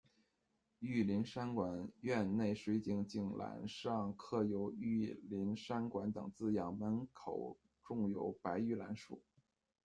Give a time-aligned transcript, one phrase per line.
[0.79, 9.21] 玉林山馆院内水井井栏上刻有“玉林山馆”等字样，门口种有白玉兰树。